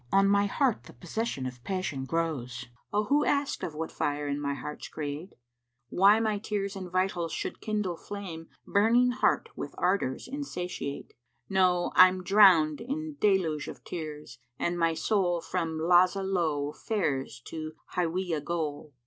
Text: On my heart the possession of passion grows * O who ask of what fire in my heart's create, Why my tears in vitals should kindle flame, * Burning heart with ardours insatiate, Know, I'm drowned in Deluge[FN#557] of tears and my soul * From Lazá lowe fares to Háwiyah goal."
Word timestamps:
On 0.11 0.27
my 0.27 0.47
heart 0.47 0.85
the 0.85 0.93
possession 0.93 1.45
of 1.45 1.63
passion 1.63 2.05
grows 2.05 2.65
* 2.79 2.91
O 2.91 3.03
who 3.03 3.23
ask 3.23 3.61
of 3.61 3.75
what 3.75 3.91
fire 3.91 4.27
in 4.27 4.41
my 4.41 4.55
heart's 4.55 4.87
create, 4.87 5.33
Why 5.89 6.19
my 6.19 6.39
tears 6.39 6.75
in 6.75 6.89
vitals 6.89 7.31
should 7.31 7.61
kindle 7.61 7.95
flame, 7.97 8.49
* 8.59 8.67
Burning 8.73 9.11
heart 9.11 9.49
with 9.55 9.75
ardours 9.77 10.27
insatiate, 10.27 11.13
Know, 11.49 11.91
I'm 11.93 12.23
drowned 12.23 12.81
in 12.81 13.17
Deluge[FN#557] 13.19 13.67
of 13.67 13.83
tears 13.83 14.39
and 14.57 14.79
my 14.79 14.95
soul 14.95 15.39
* 15.41 15.41
From 15.51 15.77
Lazá 15.77 16.25
lowe 16.25 16.71
fares 16.73 17.39
to 17.45 17.73
Háwiyah 17.93 18.43
goal." 18.43 18.93